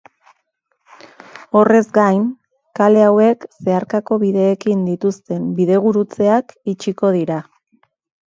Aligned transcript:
Horrez 1.59 1.81
gain, 1.97 2.23
kale 2.79 3.03
hauek 3.09 3.45
zeharkako 3.67 4.19
bideekin 4.25 4.81
dituzten 4.87 5.45
bidegurutzeak 5.59 6.57
itxiko 6.75 7.13
dira. 7.19 7.39